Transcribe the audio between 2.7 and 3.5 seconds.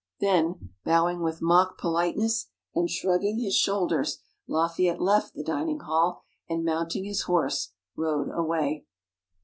and shrugging